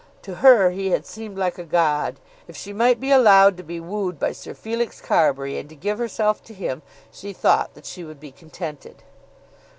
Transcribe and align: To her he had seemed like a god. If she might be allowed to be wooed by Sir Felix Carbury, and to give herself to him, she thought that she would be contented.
To 0.23 0.33
her 0.37 0.71
he 0.71 0.89
had 0.89 1.05
seemed 1.05 1.37
like 1.37 1.59
a 1.59 1.63
god. 1.63 2.19
If 2.47 2.57
she 2.57 2.73
might 2.73 2.99
be 2.99 3.11
allowed 3.11 3.55
to 3.57 3.61
be 3.63 3.79
wooed 3.79 4.17
by 4.19 4.31
Sir 4.31 4.55
Felix 4.55 4.99
Carbury, 4.99 5.59
and 5.59 5.69
to 5.69 5.75
give 5.75 5.99
herself 5.99 6.43
to 6.45 6.55
him, 6.55 6.81
she 7.11 7.33
thought 7.33 7.75
that 7.75 7.85
she 7.85 8.03
would 8.03 8.19
be 8.19 8.31
contented. 8.31 9.03